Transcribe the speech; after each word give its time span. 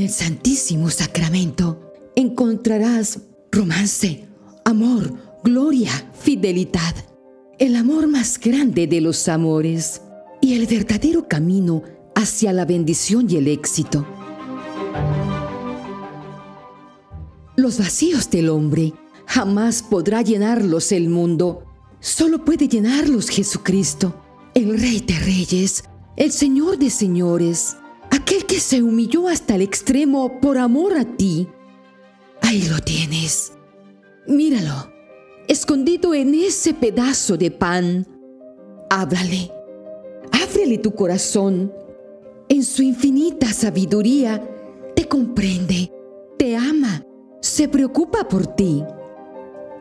el 0.00 0.08
Santísimo 0.08 0.88
Sacramento 0.88 1.92
encontrarás 2.16 3.20
romance, 3.52 4.26
amor, 4.64 5.12
gloria, 5.44 5.90
fidelidad, 6.18 6.94
el 7.58 7.76
amor 7.76 8.08
más 8.08 8.40
grande 8.40 8.86
de 8.86 9.02
los 9.02 9.28
amores 9.28 10.00
y 10.40 10.54
el 10.54 10.66
verdadero 10.66 11.28
camino 11.28 11.82
hacia 12.14 12.52
la 12.54 12.64
bendición 12.64 13.26
y 13.28 13.36
el 13.36 13.48
éxito. 13.48 14.06
Los 17.56 17.78
vacíos 17.78 18.30
del 18.30 18.48
hombre 18.48 18.94
jamás 19.26 19.82
podrá 19.82 20.22
llenarlos 20.22 20.92
el 20.92 21.10
mundo, 21.10 21.64
solo 22.00 22.42
puede 22.44 22.68
llenarlos 22.68 23.28
Jesucristo, 23.28 24.14
el 24.54 24.80
Rey 24.80 25.00
de 25.00 25.18
Reyes, 25.18 25.84
el 26.16 26.32
Señor 26.32 26.78
de 26.78 26.88
Señores, 26.88 27.76
aquel 28.10 28.46
que 28.46 28.60
se 28.60 28.82
humilló 28.82 29.28
hasta 29.28 29.54
el 29.54 29.62
extremo 29.62 30.40
por 30.40 30.58
amor 30.58 30.96
a 30.96 31.04
ti. 31.04 31.48
Ahí 32.42 32.62
lo 32.68 32.78
tienes. 32.80 33.52
Míralo, 34.26 34.92
escondido 35.48 36.14
en 36.14 36.34
ese 36.34 36.74
pedazo 36.74 37.36
de 37.36 37.50
pan. 37.50 38.06
Háblale, 38.90 39.50
ábrele 40.32 40.78
tu 40.78 40.94
corazón. 40.94 41.72
En 42.48 42.64
su 42.64 42.82
infinita 42.82 43.52
sabiduría 43.52 44.42
te 44.96 45.06
comprende, 45.06 45.92
te 46.36 46.56
ama, 46.56 47.04
se 47.40 47.68
preocupa 47.68 48.28
por 48.28 48.46
ti. 48.48 48.82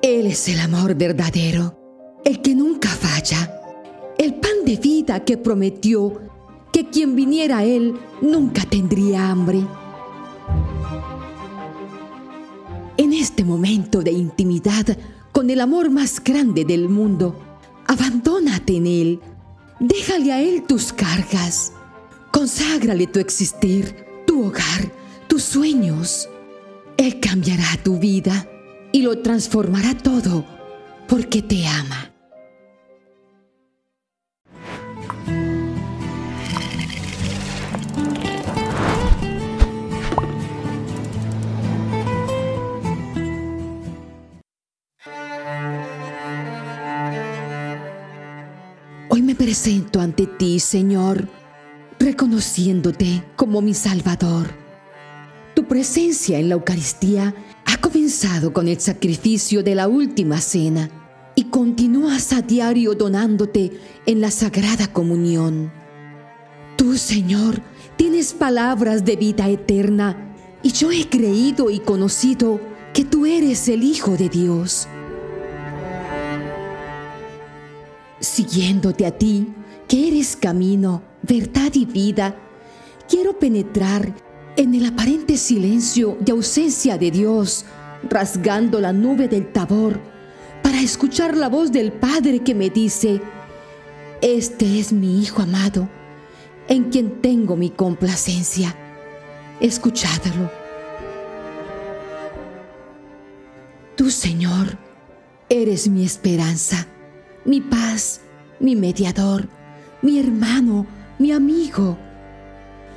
Él 0.02 0.28
es 0.28 0.48
el 0.48 0.60
amor 0.60 0.96
verdadero, 0.96 1.76
el 2.24 2.42
que 2.42 2.56
nunca 2.56 2.90
falla, 2.90 3.62
el 4.18 4.36
pan 4.36 4.64
de 4.66 4.78
vida 4.78 5.26
que 5.26 5.38
prometió 5.38 6.22
que 6.72 6.90
quien 6.90 7.16
viniera 7.16 7.60
a 7.60 7.64
Él 7.64 8.00
nunca 8.22 8.64
tendría 8.64 9.30
hambre. 9.30 9.66
En 12.98 13.14
este 13.14 13.44
momento 13.44 14.02
de 14.02 14.12
intimidad 14.12 14.98
con 15.32 15.50
el 15.50 15.62
amor 15.62 15.90
más 15.90 16.22
grande 16.24 16.66
del 16.66 16.90
mundo, 16.90 17.36
abandónate 17.88 18.78
en 18.78 18.88
Él, 18.88 19.20
déjale 19.80 20.32
a 20.32 20.42
Él 20.42 20.64
tus 20.68 20.92
cargas, 20.92 21.72
conságrale 22.32 23.08
tu 23.08 23.20
existir, 23.20 23.96
tu 24.28 24.46
hogar, 24.46 24.92
tus 25.28 25.44
sueños. 25.44 26.28
Él 26.98 27.20
cambiará 27.20 27.66
tu 27.84 27.98
vida 28.00 28.48
y 28.92 29.02
lo 29.02 29.20
transformará 29.20 29.98
todo 29.98 30.46
porque 31.08 31.42
te 31.42 31.66
ama. 31.68 32.09
Presento 49.50 50.00
ante 50.00 50.28
ti, 50.28 50.60
Señor, 50.60 51.28
reconociéndote 51.98 53.24
como 53.36 53.64
mi 53.64 53.74
Salvador. 53.74 54.46
Tu 55.56 55.66
presencia 55.66 56.38
en 56.38 56.50
la 56.50 56.54
Eucaristía 56.54 57.34
ha 57.66 57.78
comenzado 57.78 58.54
con 58.54 58.68
el 58.68 58.80
sacrificio 58.80 59.64
de 59.64 59.74
la 59.74 59.88
última 59.88 60.40
cena 60.40 60.92
y 61.34 61.46
continúas 61.46 62.32
a 62.32 62.44
diario 62.44 62.94
donándote 62.94 63.72
en 64.06 64.22
la 64.22 64.30
Sagrada 64.30 64.94
Comunión. 64.94 65.72
Tú, 66.78 66.96
Señor, 66.96 67.60
tienes 67.96 68.34
palabras 68.34 69.04
de 69.04 69.16
vida 69.16 69.50
eterna 69.50 70.32
y 70.62 70.74
yo 70.74 70.92
he 70.92 71.10
creído 71.10 71.72
y 71.72 71.80
conocido 71.80 72.62
que 72.94 73.04
tú 73.04 73.26
eres 73.26 73.68
el 73.68 73.82
Hijo 73.82 74.16
de 74.16 74.30
Dios. 74.30 74.88
Siguiéndote 78.20 79.06
a 79.06 79.18
ti, 79.18 79.48
que 79.88 80.08
eres 80.08 80.36
camino, 80.36 81.02
verdad 81.24 81.72
y 81.74 81.86
vida, 81.86 82.36
quiero 83.08 83.40
penetrar 83.40 84.14
en 84.56 84.76
el 84.76 84.86
aparente 84.86 85.38
silencio 85.38 86.18
de 86.20 86.32
ausencia 86.32 86.98
de 86.98 87.12
Dios, 87.12 87.66
rasgando 88.10 88.80
la 88.80 88.94
nube 88.94 89.28
del 89.28 89.52
tabor, 89.52 90.00
para 90.62 90.82
escuchar 90.82 91.38
la 91.38 91.50
voz 91.50 91.72
del 91.72 91.94
Padre 91.94 92.40
que 92.40 92.54
me 92.54 92.70
dice, 92.70 93.22
Este 94.22 94.80
es 94.80 94.92
mi 94.92 95.22
Hijo 95.22 95.42
amado, 95.42 95.90
en 96.68 96.86
quien 96.90 97.22
tengo 97.22 97.56
mi 97.56 97.70
complacencia. 97.70 98.76
Escuchadlo. 99.60 100.52
Tú, 103.96 104.12
Señor, 104.12 104.78
eres 105.50 105.90
mi 105.90 106.06
esperanza, 106.06 106.88
mi 107.46 107.62
paz, 107.62 108.22
mi 108.60 108.76
mediador, 108.76 109.48
mi 110.02 110.20
hermano, 110.20 110.86
mi 111.18 111.32
amigo 111.32 111.98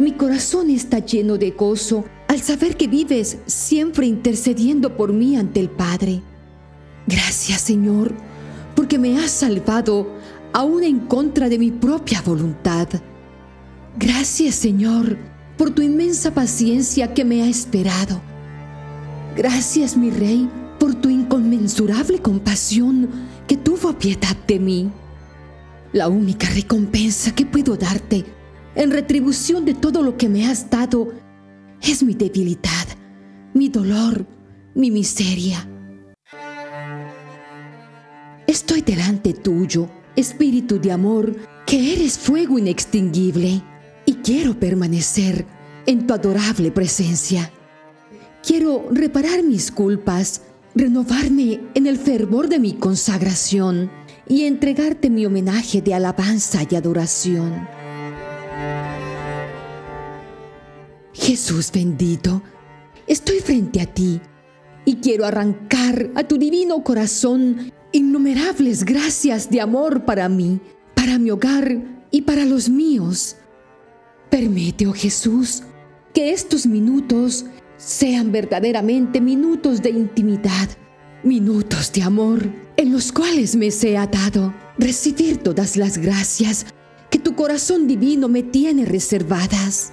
mi 0.03 0.13
corazón 0.13 0.71
está 0.71 0.99
lleno 0.99 1.37
de 1.39 1.51
gozo 1.51 2.05
al 2.27 2.41
saber 2.41 2.77
que 2.77 2.89
vives 2.89 3.39
siempre 3.47 4.07
intercediendo 4.07 4.97
por 4.97 5.13
mí 5.13 5.37
ante 5.37 5.61
el 5.61 5.71
Padre. 5.71 6.23
Gracias 7.07 7.61
Señor, 7.61 8.13
porque 8.75 8.99
me 8.99 9.19
has 9.19 9.31
salvado 9.31 10.09
aún 10.53 10.83
en 10.83 10.99
contra 11.01 11.49
de 11.49 11.59
mi 11.59 11.71
propia 11.71 12.21
voluntad. 12.23 12.89
Gracias 13.97 14.57
Señor, 14.57 15.19
por 15.59 15.71
tu 15.71 15.83
inmensa 15.83 16.33
paciencia 16.33 17.15
que 17.15 17.25
me 17.25 17.43
ha 17.43 17.47
esperado. 17.47 18.21
Gracias 19.37 19.97
mi 19.97 20.11
Rey, 20.11 20.49
por 20.81 20.95
tu 20.95 21.11
inconmensurable 21.11 22.19
compasión 22.19 23.09
tuvo 23.57 23.99
piedad 23.99 24.37
de 24.47 24.59
mí. 24.59 24.91
La 25.93 26.09
única 26.09 26.49
recompensa 26.51 27.35
que 27.35 27.45
puedo 27.45 27.77
darte 27.77 28.25
en 28.75 28.91
retribución 28.91 29.65
de 29.65 29.75
todo 29.75 30.03
lo 30.03 30.17
que 30.17 30.29
me 30.29 30.47
has 30.47 30.71
dado, 30.71 31.13
es 31.83 32.03
mi 32.03 32.15
debilidad, 32.15 32.87
mi 33.55 33.69
dolor, 33.69 34.25
mi 34.75 34.91
miseria. 34.91 35.69
Estoy 38.47 38.83
delante 38.83 39.35
tuyo, 39.35 39.89
Espíritu 40.15 40.79
de 40.79 40.93
amor, 40.93 41.35
que 41.67 41.95
eres 41.95 42.19
fuego 42.19 42.59
inextinguible, 42.59 43.63
y 44.05 44.15
quiero 44.15 44.59
permanecer 44.59 45.47
en 45.87 46.07
tu 46.07 46.15
adorable 46.15 46.71
presencia. 46.71 47.51
Quiero 48.47 48.89
reparar 48.91 49.43
mis 49.43 49.71
culpas, 49.71 50.43
renovarme 50.75 51.61
en 51.75 51.87
el 51.87 51.99
fervor 51.99 52.49
de 52.49 52.59
mi 52.59 52.75
consagración 52.75 53.91
y 54.29 54.45
entregarte 54.45 55.11
mi 55.11 55.27
homenaje 55.27 55.83
de 55.83 55.95
alabanza 55.95 56.61
y 56.69 56.75
adoración. 56.75 57.69
Jesús 61.13 61.71
bendito, 61.73 62.43
estoy 63.07 63.41
frente 63.41 63.81
a 63.81 63.87
ti 63.87 64.21
y 64.85 64.97
quiero 64.97 65.27
arrancar 65.27 66.11
a 66.15 66.25
tu 66.25 66.39
divino 66.39 66.83
corazón 66.83 67.73
innumerables 67.93 68.85
gracias 68.85 69.51
de 69.51 69.61
amor 69.61 70.05
para 70.05 70.29
mí, 70.29 70.61
para 70.95 71.19
mi 71.19 71.31
hogar 71.31 72.05
y 72.11 72.23
para 72.23 72.45
los 72.45 72.69
míos. 72.69 73.37
Permite, 74.31 74.87
oh 74.87 74.95
Jesús, 74.95 75.63
que 76.15 76.33
estos 76.33 76.67
minutos 76.67 77.45
sean 77.83 78.31
verdaderamente 78.31 79.21
minutos 79.21 79.83
de 79.83 79.91
intimidad, 79.91 80.69
minutos 81.23 81.93
de 81.93 82.03
amor, 82.03 82.49
en 82.77 82.93
los 82.93 83.13
cuales 83.13 83.57
me 83.57 83.71
sea 83.71 84.07
dado 84.07 84.55
recibir 84.79 85.39
todas 85.39 85.77
las 85.77 85.99
gracias 85.99 86.67
que 87.11 87.19
tu 87.19 87.35
corazón 87.35 87.87
divino 87.87 88.29
me 88.29 88.43
tiene 88.43 88.85
reservadas. 88.85 89.93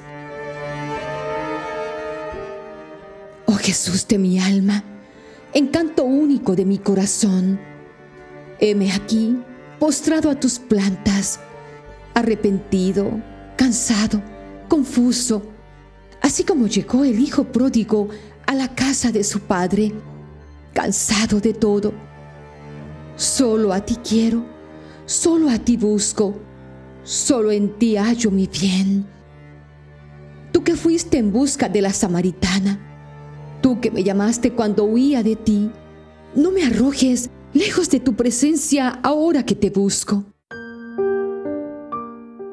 Jesús 3.69 4.07
de 4.07 4.17
mi 4.17 4.39
alma, 4.39 4.83
encanto 5.53 6.03
único 6.03 6.55
de 6.55 6.65
mi 6.65 6.79
corazón, 6.79 7.59
heme 8.59 8.91
aquí, 8.91 9.37
postrado 9.79 10.31
a 10.31 10.39
tus 10.39 10.57
plantas, 10.57 11.39
arrepentido, 12.15 13.21
cansado, 13.57 14.23
confuso, 14.67 15.43
así 16.29 16.43
como 16.43 16.67
llegó 16.67 17.03
el 17.03 17.19
hijo 17.19 17.43
pródigo 17.43 18.07
a 18.45 18.53
la 18.53 18.75
casa 18.75 19.11
de 19.11 19.23
su 19.23 19.39
padre, 19.39 19.91
cansado 20.73 21.39
de 21.39 21.55
todo. 21.55 21.91
Solo 23.15 23.73
a 23.73 23.83
ti 23.83 23.95
quiero, 23.95 24.45
solo 25.07 25.49
a 25.49 25.57
ti 25.57 25.75
busco, 25.75 26.35
solo 27.03 27.51
en 27.51 27.79
ti 27.79 27.97
hallo 27.97 28.29
mi 28.29 28.45
bien. 28.45 29.07
Tú 30.51 30.63
que 30.63 30.75
fuiste 30.75 31.17
en 31.17 31.31
busca 31.31 31.67
de 31.67 31.81
la 31.81 31.91
samaritana, 31.91 32.79
Tú 33.61 33.81
que 33.81 33.89
me 33.91 34.03
llamaste 34.03 34.53
cuando 34.53 34.85
huía 34.85 35.21
de 35.21 35.35
ti, 35.35 35.71
no 36.35 36.51
me 36.51 36.63
arrojes 36.63 37.29
lejos 37.53 37.89
de 37.89 37.99
tu 37.99 38.15
presencia 38.15 38.99
ahora 39.03 39.43
que 39.45 39.55
te 39.55 39.69
busco. 39.69 40.23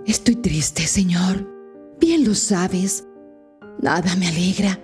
Estoy 0.04 0.36
triste, 0.36 0.86
Señor, 0.86 1.46
bien 2.00 2.24
lo 2.24 2.34
sabes. 2.34 3.06
Nada 3.80 4.16
me 4.16 4.28
alegra. 4.28 4.78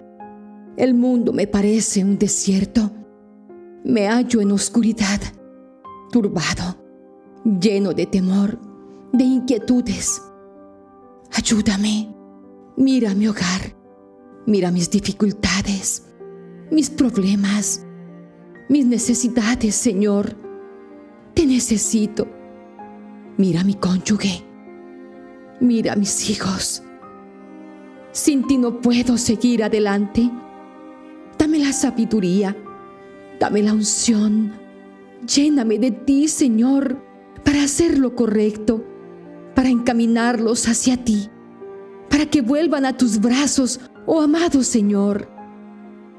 El 0.76 0.94
mundo 0.94 1.32
me 1.32 1.46
parece 1.46 2.04
un 2.04 2.18
desierto. 2.18 2.90
Me 3.84 4.06
hallo 4.06 4.40
en 4.40 4.52
oscuridad, 4.52 5.20
turbado, 6.10 6.76
lleno 7.44 7.92
de 7.92 8.06
temor, 8.06 8.58
de 9.12 9.24
inquietudes. 9.24 10.22
Ayúdame. 11.32 12.14
Mira 12.76 13.14
mi 13.14 13.28
hogar. 13.28 13.76
Mira 14.46 14.72
mis 14.72 14.90
dificultades, 14.90 16.02
mis 16.70 16.90
problemas, 16.90 17.84
mis 18.68 18.84
necesidades, 18.86 19.76
Señor. 19.76 20.36
Te 21.34 21.46
necesito. 21.46 22.26
Mira 23.36 23.62
mi 23.62 23.74
cónyuge. 23.74 24.44
Mira 25.60 25.94
mis 25.94 26.28
hijos. 26.28 26.82
Sin 28.12 28.46
ti 28.46 28.58
no 28.58 28.80
puedo 28.80 29.16
seguir 29.16 29.64
adelante. 29.64 30.30
Dame 31.38 31.58
la 31.58 31.72
sabiduría. 31.72 32.56
Dame 33.40 33.62
la 33.62 33.72
unción. 33.72 34.52
Lléname 35.26 35.78
de 35.78 35.90
ti, 35.90 36.28
Señor, 36.28 36.96
para 37.44 37.62
hacer 37.62 37.98
lo 37.98 38.14
correcto, 38.14 38.84
para 39.54 39.68
encaminarlos 39.68 40.68
hacia 40.68 40.96
ti, 40.96 41.30
para 42.10 42.26
que 42.26 42.40
vuelvan 42.40 42.84
a 42.84 42.96
tus 42.96 43.20
brazos, 43.20 43.80
oh 44.06 44.20
amado 44.20 44.62
Señor. 44.62 45.28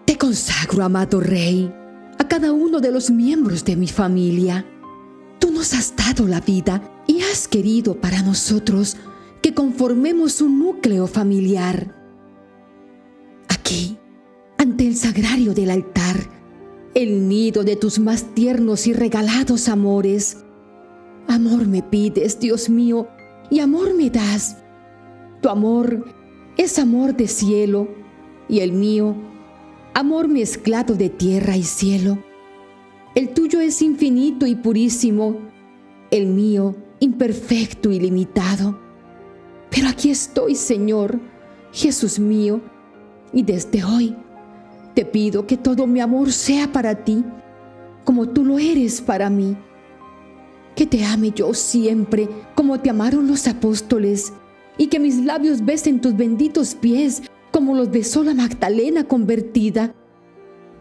Te 0.05 0.17
consagro, 0.17 0.83
amado 0.83 1.19
Rey, 1.19 1.73
a 2.17 2.27
cada 2.27 2.53
uno 2.53 2.79
de 2.79 2.91
los 2.91 3.11
miembros 3.11 3.63
de 3.65 3.75
mi 3.75 3.87
familia. 3.87 4.65
Tú 5.39 5.51
nos 5.51 5.73
has 5.73 5.93
dado 5.95 6.27
la 6.27 6.39
vida 6.39 6.81
y 7.07 7.21
has 7.21 7.47
querido 7.47 7.99
para 7.99 8.21
nosotros 8.21 8.97
que 9.43 9.53
conformemos 9.53 10.39
un 10.39 10.57
núcleo 10.57 11.05
familiar. 11.05 11.93
Aquí, 13.49 13.97
ante 14.57 14.87
el 14.87 14.95
sagrario 14.95 15.53
del 15.53 15.69
altar, 15.69 16.15
el 16.95 17.27
nido 17.27 17.65
de 17.65 17.75
tus 17.75 17.99
más 17.99 18.33
tiernos 18.33 18.87
y 18.87 18.93
regalados 18.93 19.67
amores. 19.67 20.37
Amor 21.27 21.67
me 21.67 21.83
pides, 21.83 22.39
Dios 22.39 22.69
mío, 22.69 23.09
y 23.49 23.59
amor 23.59 23.93
me 23.93 24.09
das. 24.09 24.55
Tu 25.41 25.49
amor 25.49 26.05
es 26.55 26.79
amor 26.79 27.13
de 27.13 27.27
cielo 27.27 27.89
y 28.47 28.61
el 28.61 28.71
mío, 28.71 29.13
amor 29.93 30.29
mezclado 30.29 30.95
de 30.95 31.09
tierra 31.09 31.57
y 31.57 31.63
cielo. 31.63 32.17
El 33.13 33.33
tuyo 33.33 33.59
es 33.59 33.81
infinito 33.81 34.47
y 34.47 34.55
purísimo, 34.55 35.35
el 36.11 36.27
mío 36.27 36.77
imperfecto 37.01 37.91
y 37.91 37.99
limitado. 37.99 38.82
Pero 39.73 39.89
aquí 39.89 40.11
estoy, 40.11 40.53
Señor, 40.53 41.19
Jesús 41.71 42.19
mío, 42.19 42.61
y 43.33 43.41
desde 43.41 43.83
hoy 43.83 44.15
te 44.93 45.03
pido 45.03 45.47
que 45.47 45.57
todo 45.57 45.87
mi 45.87 45.99
amor 45.99 46.31
sea 46.31 46.71
para 46.71 47.03
ti, 47.03 47.25
como 48.03 48.29
tú 48.29 48.45
lo 48.45 48.59
eres 48.59 49.01
para 49.01 49.31
mí. 49.31 49.57
Que 50.75 50.85
te 50.85 51.03
ame 51.03 51.31
yo 51.31 51.55
siempre, 51.55 52.29
como 52.53 52.79
te 52.79 52.91
amaron 52.91 53.27
los 53.27 53.47
apóstoles, 53.47 54.33
y 54.77 54.87
que 54.87 54.99
mis 54.99 55.17
labios 55.17 55.65
besen 55.65 56.01
tus 56.01 56.15
benditos 56.15 56.75
pies, 56.75 57.23
como 57.51 57.73
los 57.73 57.89
besó 57.89 58.23
la 58.23 58.35
Magdalena 58.35 59.07
convertida. 59.07 59.95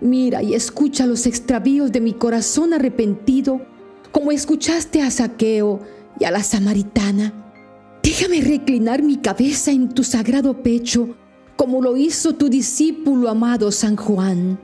Mira 0.02 0.42
y 0.42 0.52
escucha 0.52 1.06
los 1.06 1.24
extravíos 1.24 1.92
de 1.92 2.02
mi 2.02 2.12
corazón 2.12 2.74
arrepentido, 2.74 3.62
como 4.10 4.32
escuchaste 4.32 5.00
a 5.00 5.10
Saqueo 5.10 5.80
y 6.20 6.24
a 6.24 6.30
la 6.30 6.42
samaritana. 6.42 7.41
Déjame 8.12 8.42
reclinar 8.42 9.02
mi 9.02 9.16
cabeza 9.16 9.70
en 9.70 9.88
tu 9.88 10.04
sagrado 10.04 10.62
pecho, 10.62 11.16
como 11.56 11.80
lo 11.80 11.96
hizo 11.96 12.34
tu 12.34 12.50
discípulo 12.50 13.30
amado 13.30 13.72
San 13.72 13.96
Juan. 13.96 14.60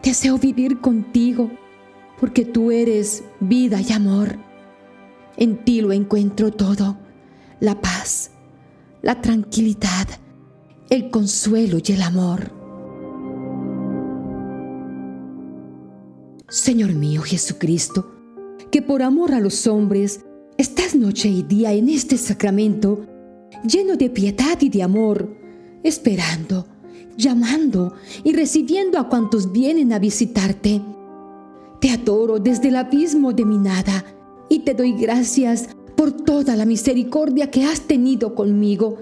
Deseo 0.00 0.38
vivir 0.38 0.80
contigo, 0.80 1.50
porque 2.20 2.44
tú 2.44 2.70
eres 2.70 3.24
vida 3.40 3.80
y 3.80 3.92
amor. 3.92 4.38
En 5.36 5.64
ti 5.64 5.80
lo 5.80 5.90
encuentro 5.90 6.52
todo, 6.52 6.96
la 7.58 7.80
paz, 7.80 8.30
la 9.02 9.20
tranquilidad, 9.20 10.06
el 10.88 11.10
consuelo 11.10 11.78
y 11.84 11.92
el 11.92 12.02
amor. 12.02 12.52
Señor 16.48 16.94
mío 16.94 17.22
Jesucristo, 17.22 18.14
que 18.70 18.82
por 18.82 19.02
amor 19.02 19.34
a 19.34 19.40
los 19.40 19.66
hombres 19.66 20.24
Estás 20.58 20.96
noche 20.96 21.28
y 21.28 21.44
día 21.44 21.72
en 21.72 21.88
este 21.88 22.18
sacramento, 22.18 23.06
lleno 23.62 23.94
de 23.94 24.10
piedad 24.10 24.60
y 24.60 24.68
de 24.68 24.82
amor, 24.82 25.32
esperando, 25.84 26.66
llamando 27.16 27.94
y 28.24 28.32
recibiendo 28.32 28.98
a 28.98 29.08
cuantos 29.08 29.52
vienen 29.52 29.92
a 29.92 30.00
visitarte. 30.00 30.82
Te 31.80 31.90
adoro 31.90 32.40
desde 32.40 32.70
el 32.70 32.76
abismo 32.76 33.32
de 33.32 33.44
mi 33.44 33.56
nada 33.56 34.04
y 34.48 34.58
te 34.58 34.74
doy 34.74 34.94
gracias 34.94 35.68
por 35.96 36.10
toda 36.10 36.56
la 36.56 36.66
misericordia 36.66 37.52
que 37.52 37.64
has 37.64 37.82
tenido 37.82 38.34
conmigo, 38.34 38.96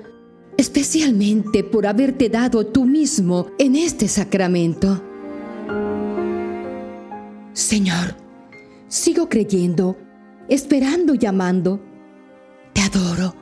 especialmente 0.59 1.64
por 1.64 1.87
haberte 1.87 2.29
dado 2.29 2.67
tú 2.67 2.85
mismo 2.85 3.47
en 3.59 3.76
este 3.76 4.09
sacramento. 4.09 5.02
Señor, 7.55 8.14
sigo 8.88 9.31
creyendo 9.31 9.97
esperando 10.49 11.15
y. 11.15 11.81
Te 12.73 12.83
adoro, 12.83 13.35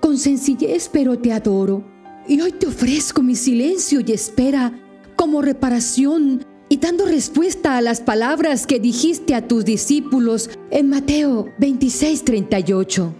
con 0.00 0.18
sencillez 0.18 0.88
pero 0.92 1.18
te 1.18 1.32
adoro. 1.32 1.84
Y 2.28 2.40
hoy 2.40 2.52
te 2.52 2.66
ofrezco 2.66 3.22
mi 3.22 3.36
silencio 3.36 4.00
y 4.04 4.12
espera 4.12 4.72
como 5.16 5.42
reparación 5.42 6.44
y 6.68 6.78
dando 6.78 7.06
respuesta 7.06 7.76
a 7.76 7.80
las 7.80 8.00
palabras 8.00 8.66
que 8.66 8.80
dijiste 8.80 9.34
a 9.34 9.46
tus 9.46 9.64
discípulos 9.64 10.50
en 10.70 10.90
Mateo 10.90 11.46
26:38. 11.58 13.12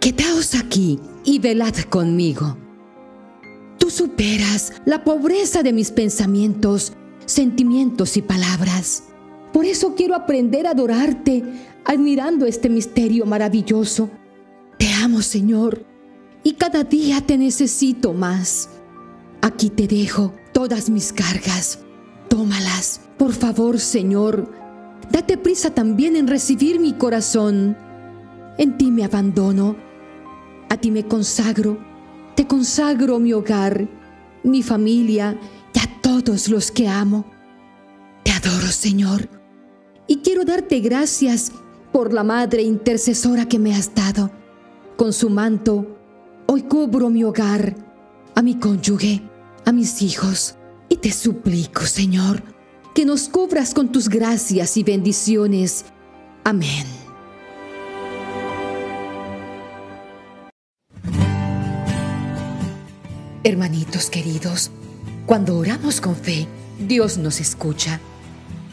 Quedaos 0.00 0.54
aquí 0.54 0.98
y 1.24 1.38
velad 1.38 1.74
conmigo. 1.88 2.56
Tú 3.78 3.90
superas 3.90 4.72
la 4.84 5.04
pobreza 5.04 5.62
de 5.62 5.72
mis 5.72 5.90
pensamientos, 5.90 6.92
sentimientos 7.26 8.16
y 8.16 8.22
palabras. 8.22 9.04
Por 9.58 9.66
eso 9.66 9.96
quiero 9.96 10.14
aprender 10.14 10.68
a 10.68 10.70
adorarte, 10.70 11.42
admirando 11.84 12.46
este 12.46 12.68
misterio 12.68 13.26
maravilloso. 13.26 14.08
Te 14.78 14.86
amo, 14.94 15.20
Señor, 15.20 15.84
y 16.44 16.52
cada 16.52 16.84
día 16.84 17.20
te 17.22 17.36
necesito 17.36 18.12
más. 18.12 18.70
Aquí 19.42 19.68
te 19.68 19.88
dejo 19.88 20.32
todas 20.52 20.88
mis 20.90 21.12
cargas. 21.12 21.80
Tómalas, 22.28 23.00
por 23.18 23.32
favor, 23.32 23.80
Señor. 23.80 24.48
Date 25.10 25.36
prisa 25.36 25.74
también 25.74 26.14
en 26.14 26.28
recibir 26.28 26.78
mi 26.78 26.92
corazón. 26.92 27.76
En 28.58 28.78
ti 28.78 28.92
me 28.92 29.02
abandono. 29.02 29.74
A 30.68 30.76
ti 30.76 30.92
me 30.92 31.04
consagro. 31.04 31.80
Te 32.36 32.46
consagro 32.46 33.18
mi 33.18 33.32
hogar, 33.32 33.88
mi 34.44 34.62
familia 34.62 35.36
y 35.74 35.78
a 35.80 36.00
todos 36.00 36.48
los 36.48 36.70
que 36.70 36.86
amo. 36.86 37.24
Te 38.22 38.30
adoro, 38.30 38.68
Señor. 38.68 39.37
Y 40.10 40.16
quiero 40.22 40.46
darte 40.46 40.80
gracias 40.80 41.52
por 41.92 42.14
la 42.14 42.24
Madre 42.24 42.62
intercesora 42.62 43.46
que 43.46 43.58
me 43.58 43.74
has 43.74 43.94
dado. 43.94 44.30
Con 44.96 45.12
su 45.12 45.28
manto, 45.28 45.98
hoy 46.46 46.62
cubro 46.62 47.10
mi 47.10 47.24
hogar, 47.24 47.76
a 48.34 48.40
mi 48.40 48.58
cónyuge, 48.58 49.20
a 49.66 49.72
mis 49.72 50.00
hijos, 50.00 50.56
y 50.88 50.96
te 50.96 51.12
suplico, 51.12 51.82
Señor, 51.82 52.42
que 52.94 53.04
nos 53.04 53.28
cubras 53.28 53.74
con 53.74 53.92
tus 53.92 54.08
gracias 54.08 54.78
y 54.78 54.82
bendiciones. 54.82 55.84
Amén. 56.42 56.86
Hermanitos 63.44 64.08
queridos, 64.08 64.70
cuando 65.26 65.58
oramos 65.58 66.00
con 66.00 66.16
fe, 66.16 66.48
Dios 66.78 67.18
nos 67.18 67.40
escucha. 67.40 68.00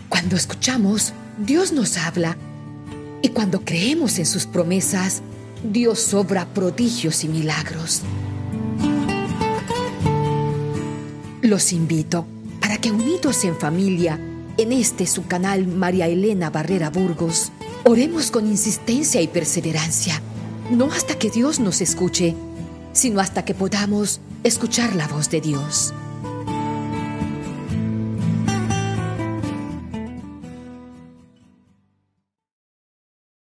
Cuando 0.08 0.38
escuchamos, 0.38 1.14
Dios 1.38 1.74
nos 1.74 1.98
habla 1.98 2.38
y 3.22 3.30
cuando 3.30 3.62
creemos 3.62 4.20
en 4.20 4.26
sus 4.26 4.46
promesas, 4.46 5.22
Dios 5.64 6.14
obra 6.14 6.46
prodigios 6.46 7.26
y 7.26 7.28
milagros. 7.28 8.04
Los 11.42 11.74
invito 11.74 12.26
para 12.62 12.78
que 12.78 12.92
unidos 12.92 13.44
en 13.44 13.58
familia, 13.58 14.18
en 14.58 14.72
este 14.72 15.06
su 15.08 15.28
canal 15.28 15.68
María 15.68 16.08
Elena 16.08 16.50
Barrera 16.50 16.90
Burgos, 16.90 17.52
oremos 17.84 18.32
con 18.32 18.48
insistencia 18.48 19.22
y 19.22 19.28
perseverancia, 19.28 20.22
no 20.72 20.86
hasta 20.86 21.20
que 21.20 21.30
Dios 21.30 21.60
nos 21.60 21.82
escuche, 21.82 22.34
sino 22.94 23.20
hasta 23.20 23.44
que 23.44 23.54
podamos 23.54 24.22
escuchar 24.46 24.96
la 24.96 25.08
voz 25.10 25.30
de 25.30 25.42
Dios. 25.42 25.94